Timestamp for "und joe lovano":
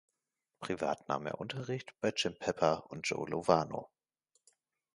2.89-3.87